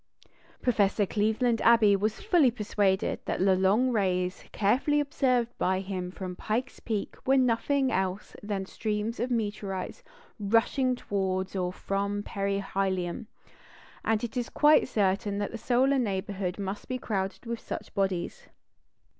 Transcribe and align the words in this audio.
Professor 0.63 1.05
Cleveland 1.05 1.61
Abbe 1.61 1.95
was 1.95 2.21
fully 2.21 2.49
persuaded 2.49 3.19
that 3.25 3.39
the 3.39 3.55
long 3.55 3.91
rays 3.91 4.43
carefully 4.51 4.99
observed 4.99 5.55
by 5.59 5.79
him 5.79 6.09
from 6.09 6.35
Pike's 6.35 6.79
Peak 6.79 7.17
were 7.23 7.37
nothing 7.37 7.91
else 7.91 8.35
than 8.41 8.65
streams 8.65 9.19
of 9.19 9.29
meteorites 9.29 10.01
rushing 10.39 10.95
towards 10.95 11.55
or 11.55 11.71
from 11.71 12.23
perihelion; 12.23 13.27
and 14.03 14.23
it 14.23 14.35
is 14.35 14.49
quite 14.49 14.87
certain 14.87 15.37
that 15.37 15.51
the 15.51 15.57
solar 15.59 15.99
neighbourhood 15.99 16.57
must 16.57 16.87
be 16.87 16.97
crowded 16.97 17.45
with 17.45 17.59
such 17.59 17.93
bodies. 17.93 18.47